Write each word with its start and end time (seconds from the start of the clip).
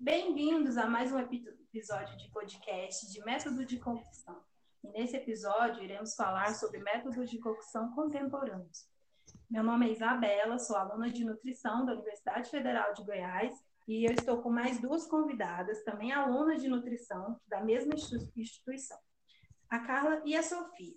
Bem-vindos 0.00 0.76
a 0.76 0.86
mais 0.86 1.10
um 1.10 1.18
episódio 1.18 2.16
de 2.16 2.30
podcast 2.30 3.10
de 3.10 3.20
método 3.24 3.66
de 3.66 3.78
cocção. 3.80 4.40
E 4.84 4.88
nesse 4.90 5.16
episódio 5.16 5.82
iremos 5.82 6.14
falar 6.14 6.54
sobre 6.54 6.78
métodos 6.78 7.28
de 7.28 7.36
cocção 7.40 7.92
contemporâneos. 7.96 8.88
Meu 9.50 9.64
nome 9.64 9.88
é 9.88 9.92
Isabela, 9.92 10.56
sou 10.60 10.76
aluna 10.76 11.10
de 11.10 11.24
nutrição 11.24 11.84
da 11.84 11.94
Universidade 11.94 12.48
Federal 12.48 12.94
de 12.94 13.02
Goiás 13.02 13.52
e 13.88 14.08
eu 14.08 14.12
estou 14.12 14.40
com 14.40 14.50
mais 14.50 14.80
duas 14.80 15.04
convidadas, 15.04 15.82
também 15.82 16.12
alunas 16.12 16.62
de 16.62 16.68
nutrição 16.68 17.40
da 17.48 17.60
mesma 17.60 17.92
instituição, 18.36 18.98
a 19.68 19.80
Carla 19.80 20.22
e 20.24 20.36
a 20.36 20.44
Sofia. 20.44 20.94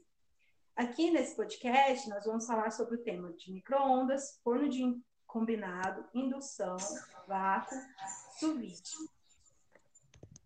Aqui 0.76 1.10
nesse 1.10 1.36
podcast 1.36 2.08
nós 2.08 2.24
vamos 2.24 2.46
falar 2.46 2.70
sobre 2.70 2.98
o 2.98 3.04
tema 3.04 3.34
de 3.34 3.52
microondas, 3.52 4.40
forno 4.44 4.70
de 4.70 5.02
combinado, 5.26 6.06
indução, 6.14 6.76
vácuo, 7.26 7.76
sous 8.42 8.82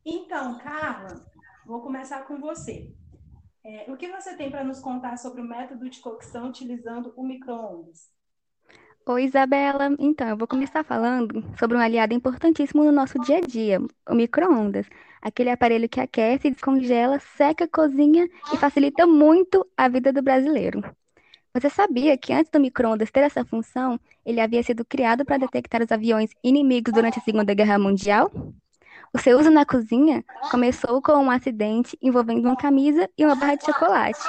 Então, 0.05 0.57
Carla, 0.59 1.25
vou 1.65 1.81
começar 1.81 2.23
com 2.23 2.37
você. 2.37 2.93
É, 3.63 3.89
o 3.89 3.95
que 3.95 4.11
você 4.11 4.35
tem 4.35 4.51
para 4.51 4.65
nos 4.65 4.79
contar 4.79 5.17
sobre 5.17 5.39
o 5.39 5.45
método 5.45 5.89
de 5.89 6.01
cocção 6.01 6.49
utilizando 6.49 7.13
o 7.15 7.23
micro-ondas? 7.23 8.11
Oi, 9.07 9.23
Isabela. 9.23 9.95
Então, 9.97 10.27
eu 10.27 10.35
vou 10.35 10.47
começar 10.47 10.83
falando 10.83 11.41
sobre 11.57 11.77
um 11.77 11.79
aliado 11.79 12.13
importantíssimo 12.13 12.83
no 12.83 12.91
nosso 12.91 13.17
dia 13.19 13.37
a 13.37 13.41
dia, 13.41 13.79
o 14.09 14.13
micro-ondas. 14.13 14.87
Aquele 15.21 15.49
aparelho 15.49 15.87
que 15.87 16.01
aquece, 16.01 16.51
descongela, 16.51 17.17
seca, 17.19 17.65
cozinha 17.65 18.27
e 18.53 18.57
facilita 18.57 19.07
muito 19.07 19.65
a 19.77 19.87
vida 19.87 20.11
do 20.11 20.21
brasileiro. 20.21 20.83
Você 21.55 21.69
sabia 21.69 22.17
que 22.17 22.33
antes 22.33 22.51
do 22.51 22.59
micro-ondas 22.59 23.09
ter 23.09 23.21
essa 23.21 23.45
função, 23.45 23.97
ele 24.25 24.41
havia 24.41 24.61
sido 24.61 24.83
criado 24.83 25.23
para 25.23 25.37
detectar 25.37 25.81
os 25.81 25.89
aviões 25.89 26.29
inimigos 26.43 26.93
durante 26.93 27.17
a 27.17 27.21
Segunda 27.21 27.53
Guerra 27.53 27.79
Mundial? 27.79 28.29
O 29.13 29.17
seu 29.17 29.39
uso 29.39 29.49
na 29.49 29.65
cozinha 29.65 30.21
começou 30.51 31.01
com 31.01 31.13
um 31.13 31.31
acidente 31.31 31.97
envolvendo 32.01 32.45
uma 32.45 32.57
camisa 32.57 33.09
e 33.17 33.23
uma 33.25 33.37
barra 33.37 33.55
de 33.55 33.63
chocolate. 33.63 34.19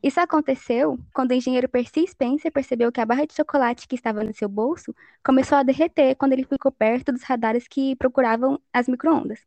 Isso 0.00 0.20
aconteceu 0.20 0.96
quando 1.12 1.32
o 1.32 1.34
engenheiro 1.34 1.68
Percy 1.68 2.06
Spencer 2.06 2.52
percebeu 2.52 2.92
que 2.92 3.00
a 3.00 3.04
barra 3.04 3.26
de 3.26 3.34
chocolate 3.34 3.88
que 3.88 3.96
estava 3.96 4.22
no 4.22 4.32
seu 4.32 4.48
bolso 4.48 4.94
começou 5.24 5.58
a 5.58 5.64
derreter 5.64 6.14
quando 6.14 6.34
ele 6.34 6.44
ficou 6.44 6.70
perto 6.70 7.10
dos 7.10 7.24
radares 7.24 7.66
que 7.66 7.96
procuravam 7.96 8.60
as 8.72 8.86
microondas. 8.86 9.40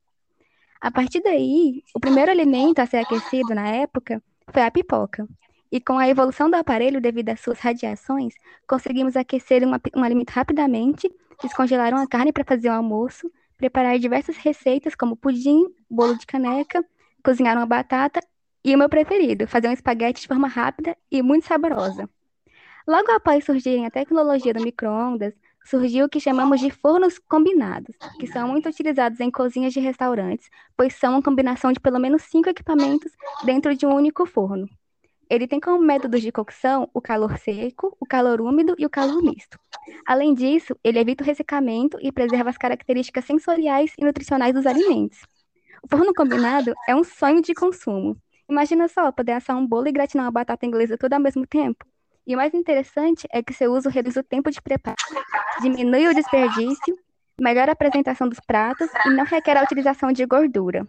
A 0.81 0.91
partir 0.91 1.21
daí, 1.21 1.81
o 1.95 2.01
primeiro 2.01 2.31
alimento 2.31 2.79
a 2.79 2.85
ser 2.85 2.97
aquecido 2.97 3.55
na 3.55 3.69
época 3.69 4.21
foi 4.51 4.61
a 4.61 4.69
pipoca. 4.69 5.25
E 5.75 5.81
com 5.81 5.99
a 5.99 6.07
evolução 6.07 6.49
do 6.49 6.55
aparelho 6.55 7.01
devido 7.01 7.31
às 7.31 7.41
suas 7.41 7.59
radiações, 7.59 8.33
conseguimos 8.65 9.17
aquecer 9.17 9.61
um, 9.67 9.71
um 9.93 10.03
alimento 10.05 10.29
rapidamente, 10.29 11.13
descongelar 11.43 11.93
a 11.93 12.07
carne 12.07 12.31
para 12.31 12.45
fazer 12.45 12.69
o 12.69 12.71
almoço 12.71 13.29
preparar 13.57 13.99
diversas 13.99 14.37
receitas 14.37 14.95
como 14.95 15.17
pudim, 15.17 15.65
bolo 15.89 16.17
de 16.17 16.25
caneca, 16.25 16.81
cozinhar 17.21 17.57
uma 17.57 17.65
batata 17.65 18.21
e 18.63 18.73
o 18.73 18.77
meu 18.77 18.87
preferido, 18.87 19.49
fazer 19.49 19.67
um 19.67 19.73
espaguete 19.73 20.21
de 20.21 20.29
forma 20.29 20.47
rápida 20.47 20.95
e 21.11 21.21
muito 21.21 21.45
saborosa. 21.45 22.09
Logo 22.87 23.11
após 23.11 23.43
surgirem 23.43 23.85
a 23.85 23.91
tecnologia 23.91 24.53
do 24.53 24.63
micro-ondas, 24.63 25.33
surgiu 25.65 26.05
o 26.05 26.09
que 26.09 26.21
chamamos 26.21 26.61
de 26.61 26.71
fornos 26.71 27.19
combinados, 27.19 27.97
que 28.17 28.27
são 28.27 28.47
muito 28.47 28.69
utilizados 28.69 29.19
em 29.19 29.29
cozinhas 29.29 29.73
de 29.73 29.81
restaurantes, 29.81 30.49
pois 30.77 30.95
são 30.95 31.15
uma 31.15 31.21
combinação 31.21 31.73
de 31.73 31.81
pelo 31.81 31.99
menos 31.99 32.21
cinco 32.21 32.47
equipamentos 32.47 33.11
dentro 33.43 33.75
de 33.75 33.85
um 33.85 33.93
único 33.93 34.25
forno. 34.25 34.69
Ele 35.29 35.47
tem 35.47 35.59
como 35.59 35.83
métodos 35.83 36.21
de 36.21 36.31
cocção 36.31 36.89
o 36.93 37.01
calor 37.01 37.37
seco, 37.37 37.95
o 37.99 38.05
calor 38.05 38.41
úmido 38.41 38.75
e 38.77 38.85
o 38.85 38.89
calor 38.89 39.21
misto. 39.23 39.57
Além 40.05 40.33
disso, 40.33 40.75
ele 40.83 40.99
evita 40.99 41.23
o 41.23 41.25
ressecamento 41.25 41.97
e 42.01 42.11
preserva 42.11 42.49
as 42.49 42.57
características 42.57 43.25
sensoriais 43.25 43.93
e 43.97 44.05
nutricionais 44.05 44.53
dos 44.53 44.65
alimentos. 44.65 45.19
O 45.81 45.87
forno 45.87 46.13
combinado 46.13 46.73
é 46.87 46.95
um 46.95 47.03
sonho 47.03 47.41
de 47.41 47.53
consumo. 47.53 48.17
Imagina 48.49 48.87
só 48.87 49.11
poder 49.11 49.33
assar 49.33 49.57
um 49.57 49.65
bolo 49.65 49.87
e 49.87 49.91
gratinar 49.91 50.25
uma 50.25 50.31
batata 50.31 50.65
inglesa 50.65 50.97
tudo 50.97 51.13
ao 51.13 51.19
mesmo 51.19 51.45
tempo. 51.47 51.85
E 52.27 52.33
o 52.33 52.37
mais 52.37 52.53
interessante 52.53 53.27
é 53.31 53.43
que 53.43 53.53
seu 53.53 53.71
uso 53.73 53.89
reduz 53.89 54.15
o 54.15 54.23
tempo 54.23 54.49
de 54.49 54.61
preparo, 54.61 54.95
diminui 55.61 56.07
o 56.07 56.13
desperdício, 56.13 56.97
melhora 57.39 57.71
a 57.71 57.73
apresentação 57.73 58.27
dos 58.27 58.39
pratos 58.39 58.89
e 59.05 59.09
não 59.09 59.25
requer 59.25 59.57
a 59.57 59.63
utilização 59.63 60.11
de 60.11 60.25
gordura. 60.25 60.87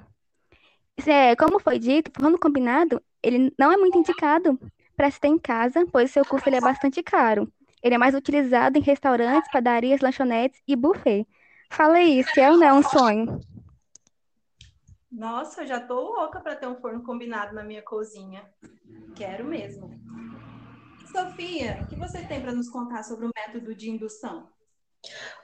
Como 1.38 1.60
foi 1.60 1.78
dito, 1.78 2.10
o 2.10 2.20
forno 2.20 2.38
combinado 2.38 3.03
ele 3.26 3.53
não 3.59 3.72
é 3.72 3.76
muito 3.76 3.98
indicado 3.98 4.59
para 4.97 5.10
se 5.10 5.19
ter 5.19 5.28
em 5.28 5.38
casa, 5.38 5.84
pois 5.91 6.12
seu 6.12 6.25
custo 6.25 6.48
ele 6.48 6.56
é 6.56 6.60
bastante 6.60 7.03
caro. 7.03 7.53
Ele 7.82 7.97
é 7.97 7.98
mais 7.98 8.14
utilizado 8.14 8.78
em 8.78 8.82
restaurantes, 8.82 9.50
padarias, 9.50 10.00
lanchonetes 10.00 10.62
e 10.66 10.76
buffet. 10.76 11.26
Fala 11.70 11.97
aí, 11.97 12.22
se 12.22 12.41
é 12.41 12.50
ou 12.50 12.56
não 12.56 12.66
é 12.66 12.72
um 12.72 12.82
sonho? 12.82 13.41
Nossa, 15.10 15.62
eu 15.62 15.66
já 15.66 15.81
tô 15.81 16.00
louca 16.00 16.41
para 16.41 16.54
ter 16.54 16.69
um 16.69 16.76
forno 16.76 17.03
combinado 17.03 17.54
na 17.54 17.65
minha 17.65 17.82
cozinha. 17.82 18.48
Quero 19.16 19.44
mesmo. 19.44 19.91
Sofia, 21.10 21.81
o 21.82 21.86
que 21.86 21.97
você 21.97 22.22
tem 22.22 22.41
para 22.41 22.53
nos 22.53 22.69
contar 22.69 23.03
sobre 23.03 23.26
o 23.26 23.31
método 23.36 23.75
de 23.75 23.91
indução? 23.91 24.48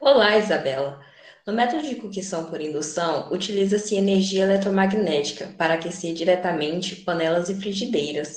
Olá, 0.00 0.36
Isabela. 0.36 1.00
No 1.44 1.52
método 1.52 1.82
de 1.82 1.96
cocção 1.96 2.44
por 2.44 2.60
indução, 2.60 3.32
utiliza-se 3.32 3.96
energia 3.96 4.44
eletromagnética 4.44 5.52
para 5.58 5.74
aquecer 5.74 6.14
diretamente 6.14 6.96
panelas 6.96 7.48
e 7.48 7.54
frigideiras. 7.56 8.36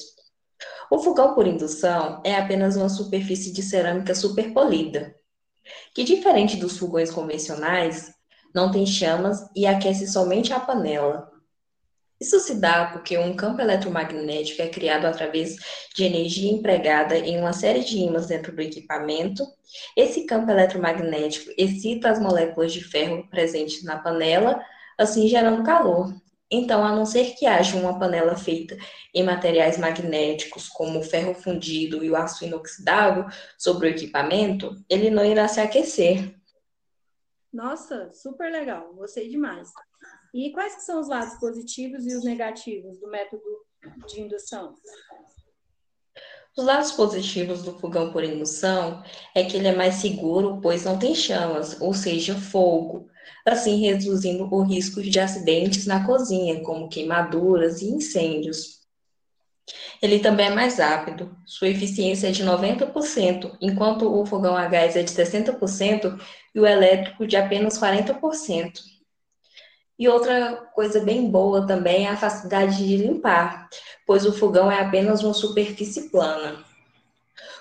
O 0.89 0.97
fogão 0.97 1.35
por 1.35 1.45
indução 1.45 2.19
é 2.25 2.35
apenas 2.35 2.75
uma 2.75 2.89
superfície 2.89 3.53
de 3.53 3.61
cerâmica 3.61 4.15
superpolida, 4.15 5.15
que, 5.93 6.03
diferente 6.03 6.57
dos 6.57 6.79
fogões 6.79 7.11
convencionais, 7.11 8.11
não 8.55 8.71
tem 8.71 8.87
chamas 8.87 9.39
e 9.55 9.67
aquece 9.67 10.07
somente 10.07 10.51
a 10.51 10.59
panela. 10.59 11.29
Isso 12.19 12.39
se 12.39 12.55
dá 12.55 12.85
porque 12.93 13.17
um 13.17 13.35
campo 13.35 13.61
eletromagnético 13.61 14.61
é 14.61 14.69
criado 14.69 15.05
através 15.05 15.57
de 15.93 16.05
energia 16.05 16.49
empregada 16.49 17.17
em 17.17 17.39
uma 17.39 17.51
série 17.51 17.83
de 17.83 17.97
ímãs 17.97 18.27
dentro 18.27 18.55
do 18.55 18.61
equipamento. 18.61 19.45
Esse 19.97 20.25
campo 20.25 20.49
eletromagnético 20.49 21.51
excita 21.57 22.09
as 22.09 22.19
moléculas 22.19 22.71
de 22.71 22.81
ferro 22.81 23.27
presentes 23.29 23.83
na 23.83 23.97
panela, 23.97 24.63
assim 24.97 25.27
gerando 25.27 25.63
calor. 25.63 26.13
Então, 26.49 26.85
a 26.85 26.95
não 26.95 27.05
ser 27.05 27.33
que 27.35 27.45
haja 27.45 27.75
uma 27.75 27.99
panela 27.99 28.37
feita 28.37 28.77
em 29.13 29.23
materiais 29.23 29.77
magnéticos, 29.77 30.69
como 30.69 30.99
o 30.99 31.03
ferro 31.03 31.33
fundido 31.33 32.03
e 32.03 32.09
o 32.09 32.15
aço 32.15 32.45
inoxidável, 32.45 33.25
sobre 33.57 33.87
o 33.87 33.89
equipamento, 33.89 34.75
ele 34.87 35.09
não 35.09 35.25
irá 35.25 35.47
se 35.47 35.59
aquecer. 35.59 36.33
Nossa, 37.51 38.11
super 38.13 38.51
legal, 38.51 38.93
gostei 38.93 39.27
demais. 39.27 39.69
E 40.35 40.51
quais 40.51 40.75
que 40.75 40.81
são 40.81 40.99
os 40.99 41.07
lados 41.07 41.39
positivos 41.39 42.05
e 42.05 42.13
os 42.13 42.25
negativos 42.25 42.99
do 42.99 43.09
método 43.09 43.41
de 44.05 44.19
indução? 44.19 44.75
Os 46.57 46.65
lados 46.65 46.91
positivos 46.91 47.63
do 47.63 47.79
fogão 47.79 48.11
por 48.11 48.21
indução 48.21 49.01
é 49.33 49.45
que 49.45 49.55
ele 49.55 49.69
é 49.69 49.75
mais 49.75 49.95
seguro, 49.95 50.59
pois 50.61 50.83
não 50.83 50.99
tem 50.99 51.15
chamas, 51.15 51.79
ou 51.79 51.93
seja, 51.93 52.35
fogo, 52.35 53.07
assim 53.45 53.79
reduzindo 53.79 54.43
o 54.53 54.61
risco 54.61 55.01
de 55.01 55.17
acidentes 55.21 55.85
na 55.85 56.05
cozinha, 56.05 56.61
como 56.63 56.89
queimaduras 56.89 57.81
e 57.81 57.85
incêndios. 57.85 58.81
Ele 60.01 60.19
também 60.19 60.47
é 60.47 60.53
mais 60.53 60.79
rápido, 60.79 61.33
sua 61.45 61.69
eficiência 61.69 62.27
é 62.27 62.31
de 62.31 62.43
90%, 62.43 63.57
enquanto 63.61 64.13
o 64.13 64.25
fogão 64.25 64.57
a 64.57 64.67
gás 64.67 64.97
é 64.97 65.01
de 65.01 65.11
60% 65.11 66.19
e 66.53 66.59
o 66.59 66.65
elétrico 66.65 67.25
de 67.25 67.37
apenas 67.37 67.79
40%. 67.79 68.94
E 69.97 70.09
outra 70.09 70.57
coisa 70.73 70.99
bem 70.99 71.29
boa 71.29 71.65
também 71.65 72.05
é 72.05 72.09
a 72.09 72.17
facilidade 72.17 72.77
de 72.77 72.97
limpar, 72.97 73.69
pois 74.05 74.25
o 74.25 74.33
fogão 74.33 74.69
é 74.69 74.81
apenas 74.81 75.23
uma 75.23 75.33
superfície 75.33 76.09
plana. 76.09 76.63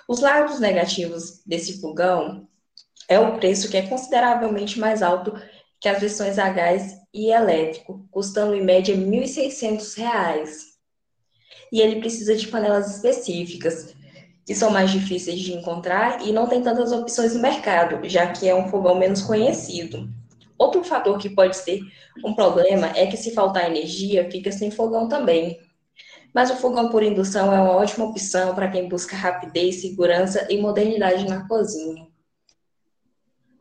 Os 0.07 0.19
lados 0.19 0.59
negativos 0.59 1.41
desse 1.45 1.79
fogão 1.79 2.47
é 3.07 3.19
o 3.19 3.37
preço 3.37 3.69
que 3.69 3.77
é 3.77 3.87
consideravelmente 3.87 4.79
mais 4.79 5.01
alto 5.01 5.33
que 5.79 5.87
as 5.87 5.99
versões 5.99 6.37
a 6.37 6.49
gás 6.49 6.95
e 7.13 7.31
elétrico, 7.31 8.05
custando 8.11 8.53
em 8.55 8.63
média 8.63 8.95
R$ 8.95 9.01
1.600. 9.01 10.75
E 11.71 11.79
ele 11.79 11.99
precisa 11.99 12.35
de 12.35 12.47
panelas 12.47 12.95
específicas, 12.95 13.95
que 14.45 14.53
são 14.53 14.69
mais 14.69 14.91
difíceis 14.91 15.39
de 15.39 15.53
encontrar 15.53 16.25
e 16.25 16.31
não 16.31 16.47
tem 16.47 16.61
tantas 16.61 16.91
opções 16.91 17.33
no 17.33 17.41
mercado, 17.41 18.07
já 18.07 18.27
que 18.31 18.47
é 18.47 18.53
um 18.53 18.69
fogão 18.69 18.95
menos 18.95 19.21
conhecido. 19.21 20.09
Outro 20.57 20.83
fator 20.83 21.17
que 21.17 21.29
pode 21.29 21.57
ser 21.57 21.81
um 22.23 22.33
problema 22.33 22.87
é 22.95 23.07
que 23.07 23.17
se 23.17 23.33
faltar 23.33 23.69
energia, 23.69 24.29
fica 24.31 24.51
sem 24.51 24.71
fogão 24.71 25.07
também. 25.09 25.59
Mas 26.33 26.51
o 26.51 26.55
fogão 26.55 26.89
por 26.89 27.03
indução 27.03 27.53
é 27.53 27.61
uma 27.61 27.71
ótima 27.71 28.05
opção 28.05 28.53
para 28.53 28.69
quem 28.69 28.89
busca 28.89 29.15
rapidez, 29.15 29.81
segurança 29.81 30.47
e 30.49 30.57
modernidade 30.61 31.25
na 31.27 31.47
cozinha. 31.47 32.07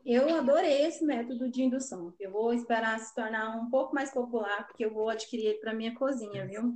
Eu 0.05 0.29
adorei 0.37 0.83
esse 0.85 1.05
método 1.05 1.49
de 1.49 1.63
indução. 1.63 2.13
Eu 2.21 2.31
vou 2.31 2.53
esperar 2.53 2.99
se 2.99 3.15
tornar 3.15 3.57
um 3.57 3.71
pouco 3.71 3.95
mais 3.95 4.13
popular, 4.13 4.67
porque 4.67 4.85
eu 4.85 4.93
vou 4.93 5.09
adquirir 5.09 5.47
ele 5.47 5.59
para 5.59 5.73
minha 5.73 5.95
cozinha, 5.95 6.47
viu? 6.47 6.75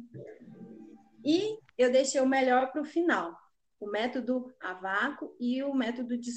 E 1.24 1.58
eu 1.76 1.92
deixei 1.92 2.20
o 2.20 2.28
melhor 2.28 2.72
para 2.72 2.80
o 2.80 2.86
final: 2.86 3.36
o 3.78 3.86
método 3.90 4.54
a 4.60 4.72
vácuo 4.74 5.36
e 5.38 5.62
o 5.62 5.74
método 5.74 6.16
de. 6.16 6.30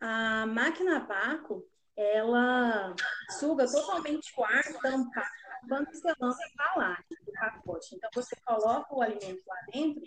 A 0.00 0.46
máquina 0.46 0.96
a 0.96 1.00
vácuo 1.00 1.66
ela 1.98 2.94
suga 3.40 3.66
totalmente 3.66 4.32
o 4.38 4.44
ar 4.44 4.62
você 5.68 6.14
lança 6.20 6.38
a 6.42 6.48
embalagem 6.48 7.04
do 7.26 7.32
pacote. 7.32 7.96
Então, 7.96 8.08
você 8.14 8.36
coloca 8.46 8.94
o 8.94 9.02
alimento 9.02 9.42
lá 9.44 9.56
dentro 9.72 10.02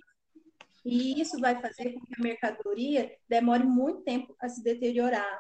e 0.85 1.21
isso 1.21 1.38
vai 1.39 1.61
fazer 1.61 1.93
com 1.93 2.05
que 2.05 2.15
a 2.17 2.23
mercadoria 2.23 3.13
demore 3.27 3.63
muito 3.63 4.03
tempo 4.03 4.33
a 4.39 4.47
se 4.47 4.63
deteriorar. 4.63 5.39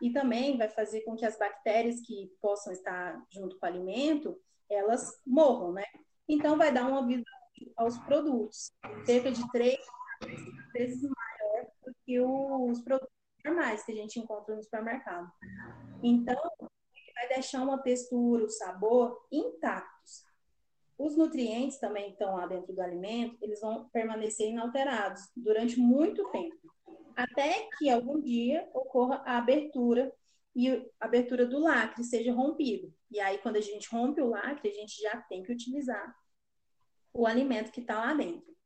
E 0.00 0.12
também 0.12 0.58
vai 0.58 0.68
fazer 0.68 1.00
com 1.00 1.16
que 1.16 1.24
as 1.24 1.38
bactérias 1.38 2.00
que 2.00 2.30
possam 2.40 2.72
estar 2.72 3.20
junto 3.30 3.58
com 3.58 3.66
o 3.66 3.68
alimento, 3.68 4.38
elas 4.70 5.20
morram, 5.26 5.72
né? 5.72 5.86
Então, 6.28 6.58
vai 6.58 6.70
dar 6.70 6.86
uma 6.86 7.04
vida 7.04 7.24
aos 7.76 7.98
produtos, 8.00 8.70
cerca 9.06 9.32
de 9.32 9.50
três 9.50 9.80
vezes 10.72 11.02
maior 11.02 11.66
do 11.84 11.94
que 12.04 12.20
os 12.20 12.80
produtos 12.82 13.17
normais 13.44 13.84
que 13.84 13.92
a 13.92 13.94
gente 13.94 14.18
encontra 14.18 14.54
no 14.54 14.62
supermercado. 14.62 15.30
Então, 16.02 16.36
vai 17.14 17.28
deixar 17.28 17.62
uma 17.62 17.78
textura, 17.78 18.44
o 18.44 18.48
sabor 18.48 19.26
intactos. 19.30 20.24
Os 20.96 21.16
nutrientes 21.16 21.78
também 21.78 22.10
estão 22.10 22.36
lá 22.36 22.46
dentro 22.46 22.72
do 22.72 22.80
alimento, 22.80 23.36
eles 23.40 23.60
vão 23.60 23.88
permanecer 23.90 24.50
inalterados 24.50 25.22
durante 25.36 25.78
muito 25.78 26.28
tempo, 26.30 26.74
até 27.14 27.68
que 27.78 27.88
algum 27.88 28.20
dia 28.20 28.68
ocorra 28.72 29.22
a 29.24 29.38
abertura 29.38 30.12
e 30.54 30.68
a 31.00 31.06
abertura 31.06 31.46
do 31.46 31.60
lacre 31.60 32.02
seja 32.02 32.32
rompido. 32.32 32.92
E 33.10 33.20
aí, 33.20 33.38
quando 33.38 33.56
a 33.56 33.60
gente 33.60 33.88
rompe 33.88 34.20
o 34.20 34.28
lacre, 34.28 34.70
a 34.70 34.74
gente 34.74 35.00
já 35.00 35.20
tem 35.22 35.42
que 35.42 35.52
utilizar 35.52 36.14
o 37.12 37.26
alimento 37.26 37.70
que 37.70 37.80
está 37.80 37.98
lá 37.98 38.12
dentro. 38.14 38.56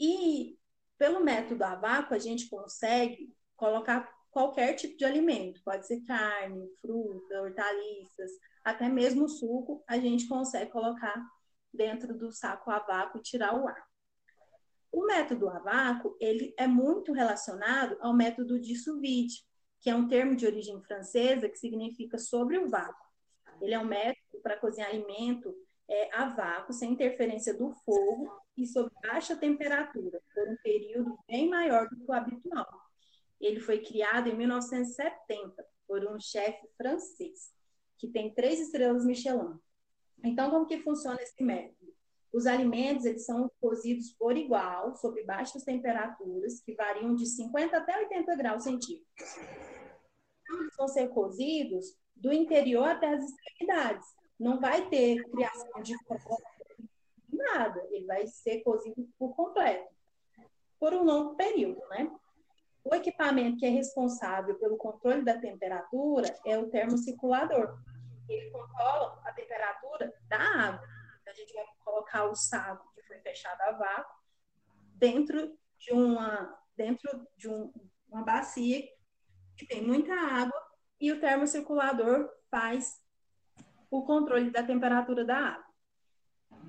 E 0.00 0.58
pelo 0.96 1.20
método 1.20 1.64
a 1.64 1.74
vácuo, 1.74 2.14
a 2.14 2.18
gente 2.18 2.48
consegue 2.48 3.34
colocar 3.58 4.08
qualquer 4.30 4.74
tipo 4.74 4.96
de 4.96 5.04
alimento, 5.04 5.60
pode 5.64 5.86
ser 5.86 6.00
carne, 6.02 6.70
fruta, 6.80 7.42
hortaliças, 7.42 8.30
até 8.64 8.88
mesmo 8.88 9.28
suco, 9.28 9.82
a 9.86 9.98
gente 9.98 10.28
consegue 10.28 10.70
colocar 10.70 11.20
dentro 11.74 12.16
do 12.16 12.30
saco 12.30 12.70
a 12.70 12.78
vácuo 12.78 13.18
e 13.18 13.22
tirar 13.22 13.60
o 13.60 13.66
ar. 13.66 13.86
O 14.92 15.04
método 15.06 15.50
a 15.50 15.58
vácuo, 15.58 16.16
ele 16.20 16.54
é 16.56 16.66
muito 16.66 17.12
relacionado 17.12 17.98
ao 18.00 18.14
método 18.14 18.60
de 18.60 18.76
sous 18.76 19.00
vide, 19.00 19.44
que 19.80 19.90
é 19.90 19.94
um 19.94 20.08
termo 20.08 20.36
de 20.36 20.46
origem 20.46 20.80
francesa 20.82 21.48
que 21.48 21.58
significa 21.58 22.16
sobre 22.16 22.58
o 22.58 22.68
vácuo. 22.68 23.06
Ele 23.60 23.74
é 23.74 23.78
um 23.78 23.84
método 23.84 24.40
para 24.42 24.56
cozinhar 24.56 24.88
alimento 24.88 25.52
é, 25.88 26.14
a 26.14 26.28
vácuo, 26.28 26.72
sem 26.72 26.92
interferência 26.92 27.52
do 27.54 27.72
fogo 27.84 28.30
e 28.56 28.66
sob 28.66 28.90
baixa 29.02 29.36
temperatura, 29.36 30.20
por 30.32 30.48
um 30.48 30.56
período 30.62 31.18
bem 31.26 31.48
maior 31.48 31.88
do 31.88 31.96
que 31.96 32.04
o 32.08 32.12
habitual. 32.12 32.87
Ele 33.40 33.60
foi 33.60 33.80
criado 33.80 34.28
em 34.28 34.36
1970 34.36 35.64
por 35.86 36.04
um 36.06 36.18
chefe 36.18 36.68
francês, 36.76 37.52
que 37.96 38.08
tem 38.08 38.34
três 38.34 38.60
estrelas 38.60 39.04
Michelin. 39.04 39.58
Então, 40.24 40.50
como 40.50 40.66
que 40.66 40.82
funciona 40.82 41.22
esse 41.22 41.42
método? 41.42 41.94
Os 42.32 42.46
alimentos 42.46 43.06
eles 43.06 43.24
são 43.24 43.50
cozidos 43.60 44.10
por 44.12 44.36
igual, 44.36 44.94
sob 44.96 45.22
baixas 45.24 45.64
temperaturas, 45.64 46.60
que 46.60 46.74
variam 46.74 47.14
de 47.14 47.26
50 47.26 47.76
até 47.76 47.98
80 47.98 48.36
graus 48.36 48.64
centígrados. 48.64 49.08
Então, 50.42 50.60
eles 50.60 50.76
vão 50.76 50.88
ser 50.88 51.08
cozidos 51.08 51.96
do 52.14 52.32
interior 52.32 52.88
até 52.88 53.14
as 53.14 53.24
extremidades. 53.24 54.06
Não 54.38 54.60
vai 54.60 54.88
ter 54.88 55.22
criação 55.30 55.82
de 55.82 55.96
nada, 57.32 57.86
ele 57.90 58.04
vai 58.06 58.26
ser 58.26 58.62
cozido 58.62 59.08
por 59.18 59.34
completo, 59.34 59.88
por 60.78 60.92
um 60.92 61.04
longo 61.04 61.34
período, 61.34 61.80
né? 61.88 62.10
O 62.90 62.94
equipamento 62.94 63.58
que 63.58 63.66
é 63.66 63.68
responsável 63.68 64.54
pelo 64.58 64.78
controle 64.78 65.22
da 65.22 65.38
temperatura 65.38 66.34
é 66.46 66.56
o 66.56 66.70
termocirculador. 66.70 67.78
Ele 68.26 68.50
controla 68.50 69.20
a 69.26 69.32
temperatura 69.32 70.10
da 70.26 70.38
água. 70.38 70.88
Então, 71.20 71.32
a 71.32 71.36
gente 71.36 71.52
vai 71.52 71.66
colocar 71.84 72.24
o 72.24 72.34
saco 72.34 72.90
que 72.94 73.02
foi 73.02 73.18
fechado 73.18 73.60
a 73.60 73.72
vácuo 73.72 74.16
dentro 74.94 75.54
de 75.78 75.92
uma 75.92 76.58
dentro 76.74 77.26
de 77.36 77.46
um, 77.46 77.70
uma 78.08 78.24
bacia 78.24 78.82
que 79.54 79.66
tem 79.66 79.82
muita 79.82 80.14
água 80.14 80.58
e 80.98 81.12
o 81.12 81.20
termocirculador 81.20 82.30
faz 82.50 83.02
o 83.90 84.02
controle 84.06 84.50
da 84.50 84.62
temperatura 84.62 85.26
da 85.26 85.36
água. 85.36 85.64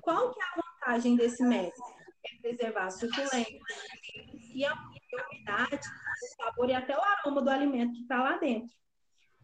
Qual 0.02 0.34
que 0.34 0.40
é 0.40 0.44
a 0.44 0.60
vantagem 0.60 1.16
desse 1.16 1.42
método? 1.42 1.94
É 2.26 2.40
preservar 2.42 2.86
a 2.86 2.90
suculência 2.90 3.58
e 4.54 4.66
umidade, 5.50 5.88
o 6.22 6.42
sabor 6.42 6.70
e 6.70 6.74
até 6.74 6.96
o 6.96 7.02
aroma 7.02 7.42
do 7.42 7.50
alimento 7.50 7.92
que 7.92 8.02
está 8.02 8.22
lá 8.22 8.38
dentro. 8.38 8.74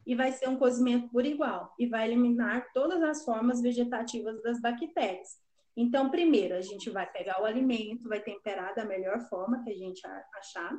E 0.06 0.14
vai 0.14 0.30
ser 0.32 0.48
um 0.48 0.56
cozimento 0.56 1.08
por 1.10 1.24
igual 1.26 1.74
e 1.78 1.86
vai 1.86 2.06
eliminar 2.06 2.70
todas 2.72 3.02
as 3.02 3.24
formas 3.24 3.60
vegetativas 3.60 4.40
das 4.42 4.60
bactérias. 4.60 5.28
Então, 5.76 6.10
primeiro, 6.10 6.54
a 6.54 6.60
gente 6.60 6.88
vai 6.90 7.10
pegar 7.10 7.42
o 7.42 7.44
alimento, 7.44 8.08
vai 8.08 8.20
temperar 8.20 8.74
da 8.74 8.84
melhor 8.84 9.20
forma 9.28 9.62
que 9.62 9.70
a 9.70 9.74
gente 9.74 10.00
achar, 10.34 10.72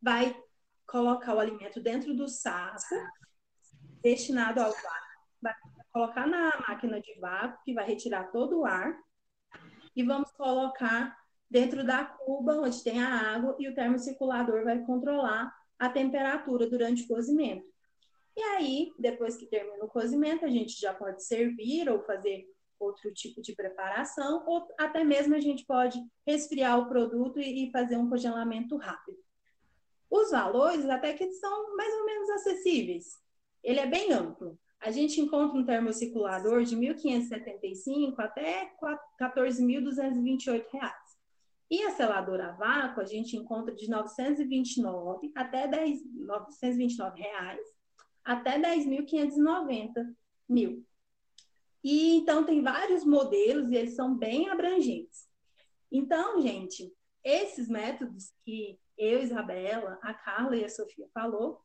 vai 0.00 0.34
colocar 0.86 1.34
o 1.34 1.38
alimento 1.38 1.80
dentro 1.80 2.14
do 2.14 2.26
saco 2.28 2.94
destinado 4.02 4.60
ao 4.60 4.72
vácuo, 4.72 5.22
vai 5.40 5.54
colocar 5.92 6.26
na 6.26 6.50
máquina 6.66 7.00
de 7.00 7.14
vácuo, 7.20 7.62
que 7.64 7.72
vai 7.72 7.86
retirar 7.86 8.32
todo 8.32 8.60
o 8.60 8.66
ar, 8.66 8.98
e 9.94 10.02
vamos 10.02 10.32
colocar 10.32 11.16
dentro 11.52 11.84
da 11.84 12.02
cuba, 12.02 12.62
onde 12.62 12.82
tem 12.82 12.98
a 12.98 13.34
água, 13.34 13.54
e 13.58 13.68
o 13.68 13.74
termocirculador 13.74 14.64
vai 14.64 14.82
controlar 14.86 15.54
a 15.78 15.88
temperatura 15.90 16.66
durante 16.66 17.02
o 17.02 17.08
cozimento. 17.08 17.70
E 18.34 18.40
aí, 18.40 18.90
depois 18.98 19.36
que 19.36 19.44
termina 19.44 19.84
o 19.84 19.88
cozimento, 19.88 20.46
a 20.46 20.48
gente 20.48 20.80
já 20.80 20.94
pode 20.94 21.22
servir 21.22 21.90
ou 21.90 22.00
fazer 22.00 22.46
outro 22.80 23.12
tipo 23.12 23.42
de 23.42 23.54
preparação, 23.54 24.42
ou 24.46 24.66
até 24.80 25.04
mesmo 25.04 25.34
a 25.34 25.40
gente 25.40 25.66
pode 25.66 26.02
resfriar 26.26 26.78
o 26.78 26.88
produto 26.88 27.38
e 27.38 27.70
fazer 27.70 27.98
um 27.98 28.08
congelamento 28.08 28.78
rápido. 28.78 29.18
Os 30.10 30.30
valores 30.30 30.86
até 30.86 31.12
que 31.12 31.30
são 31.32 31.76
mais 31.76 31.92
ou 31.94 32.06
menos 32.06 32.30
acessíveis. 32.30 33.20
Ele 33.62 33.78
é 33.78 33.86
bem 33.86 34.10
amplo. 34.10 34.58
A 34.80 34.90
gente 34.90 35.20
encontra 35.20 35.56
um 35.56 35.64
termocirculador 35.64 36.64
de 36.64 36.76
1.575 36.76 38.14
até 38.18 38.72
14.228 39.20 40.64
reais. 40.72 41.01
E 41.72 41.82
a 41.84 41.90
seladora 41.92 42.48
a 42.48 42.52
vácuo 42.52 43.00
a 43.00 43.06
gente 43.06 43.34
encontra 43.34 43.74
de 43.74 43.88
929 43.88 45.32
até 45.34 45.66
10, 45.66 46.04
929 46.16 47.18
reais 47.18 47.66
até 48.22 48.60
10.590 48.60 50.14
mil. 50.46 50.86
E 51.82 52.16
então 52.16 52.44
tem 52.44 52.60
vários 52.60 53.06
modelos 53.06 53.70
e 53.70 53.76
eles 53.76 53.96
são 53.96 54.14
bem 54.14 54.50
abrangentes. 54.50 55.26
Então, 55.90 56.42
gente, 56.42 56.92
esses 57.24 57.70
métodos 57.70 58.34
que 58.44 58.78
eu, 58.98 59.22
Isabela, 59.22 59.98
a 60.02 60.12
Carla 60.12 60.54
e 60.54 60.66
a 60.66 60.68
Sofia 60.68 61.08
falou, 61.14 61.58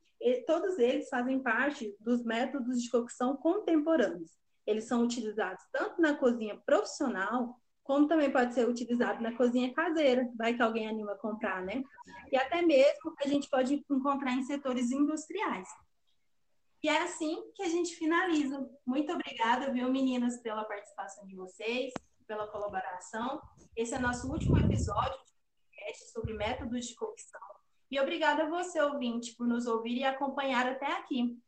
todos 0.45 0.79
eles 0.79 1.09
fazem 1.09 1.43
parte 1.43 1.93
dos 1.99 2.23
métodos 2.23 2.81
de 2.81 2.89
cocção 2.89 3.35
contemporâneos. 3.35 4.31
Eles 4.65 4.85
são 4.85 5.03
utilizados 5.03 5.65
tanto 5.69 6.01
na 6.01 6.15
cozinha 6.15 6.57
profissional 6.65 7.59
como 7.87 8.05
também 8.05 8.29
pode 8.29 8.53
ser 8.53 8.67
utilizado 8.67 9.23
na 9.23 9.33
cozinha 9.33 9.73
caseira, 9.73 10.29
vai 10.35 10.53
que 10.53 10.61
alguém 10.61 10.89
anima 10.89 11.13
a 11.13 11.17
comprar, 11.17 11.63
né? 11.63 11.81
E 12.29 12.35
até 12.35 12.61
mesmo 12.61 13.15
a 13.23 13.27
gente 13.27 13.49
pode 13.49 13.81
encontrar 13.89 14.33
em 14.33 14.43
setores 14.43 14.91
industriais. 14.91 15.69
E 16.83 16.89
é 16.89 17.01
assim 17.01 17.41
que 17.55 17.63
a 17.63 17.69
gente 17.69 17.95
finaliza. 17.95 18.69
Muito 18.85 19.11
obrigada, 19.13 19.71
viu, 19.71 19.89
meninas, 19.89 20.37
pela 20.41 20.65
participação 20.65 21.25
de 21.25 21.35
vocês, 21.35 21.93
pela 22.27 22.47
colaboração. 22.47 23.41
Esse 23.73 23.95
é 23.95 23.99
nosso 23.99 24.29
último 24.29 24.59
episódio 24.59 25.17
de 25.25 25.31
podcast 25.81 26.11
sobre 26.11 26.33
métodos 26.33 26.87
de 26.87 26.93
cocção. 26.93 27.39
E 27.89 27.97
obrigada 28.01 28.43
a 28.43 28.49
você, 28.49 28.81
ouvinte, 28.81 29.33
por 29.35 29.47
nos 29.47 29.65
ouvir 29.65 29.99
e 29.99 30.03
acompanhar 30.03 30.67
até 30.67 30.87
aqui. 30.87 31.39